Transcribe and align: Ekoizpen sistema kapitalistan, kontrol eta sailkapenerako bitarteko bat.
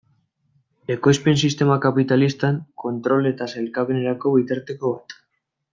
Ekoizpen 0.93 1.37
sistema 1.41 1.77
kapitalistan, 1.83 2.59
kontrol 2.85 3.33
eta 3.35 3.49
sailkapenerako 3.55 4.37
bitarteko 4.39 4.95
bat. 4.97 5.21